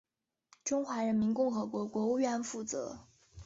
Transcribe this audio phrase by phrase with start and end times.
[0.63, 3.05] 中华人民共和国国务院负责。